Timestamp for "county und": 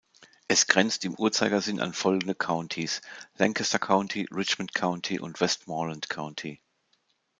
4.73-5.39